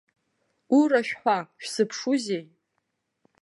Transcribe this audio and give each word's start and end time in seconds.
Ура 0.77 1.01
шәҳәа, 1.07 1.37
шәзыԥшузеи?! 1.63 2.43